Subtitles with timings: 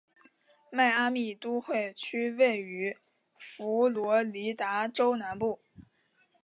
[0.71, 2.97] 迈阿密都会区位于
[3.37, 5.59] 佛罗里达州南部。